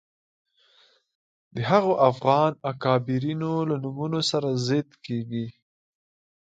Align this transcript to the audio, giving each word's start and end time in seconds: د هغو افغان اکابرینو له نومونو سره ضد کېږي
د 1.55 1.57
هغو 1.69 1.93
افغان 2.09 2.51
اکابرینو 2.71 3.51
له 3.69 3.75
نومونو 3.83 4.19
سره 4.31 4.49
ضد 4.67 4.89
کېږي 5.05 5.45